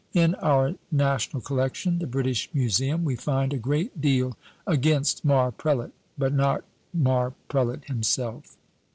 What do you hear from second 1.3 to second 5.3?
collection, the British Museum, we find a great deal against